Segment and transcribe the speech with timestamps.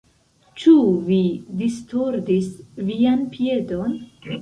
[0.61, 0.73] Ĉu
[1.09, 1.19] vi
[1.61, 2.51] distordis
[2.91, 3.99] vian piedon?